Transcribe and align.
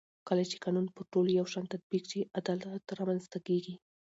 کله 0.27 0.43
چې 0.51 0.61
قانون 0.63 0.85
پر 0.95 1.03
ټولو 1.11 1.29
یو 1.39 1.45
شان 1.53 1.65
تطبیق 1.73 2.03
شي 2.11 2.19
عدالت 2.39 2.85
رامنځته 2.99 3.37
کېږي 3.47 3.75